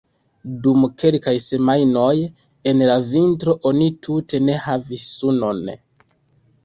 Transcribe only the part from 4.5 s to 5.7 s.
havas sunon.